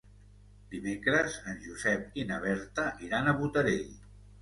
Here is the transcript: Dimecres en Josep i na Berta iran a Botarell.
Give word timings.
Dimecres 0.75 1.37
en 1.53 1.61
Josep 1.67 2.19
i 2.23 2.27
na 2.33 2.43
Berta 2.49 2.91
iran 3.11 3.31
a 3.37 3.41
Botarell. 3.45 3.99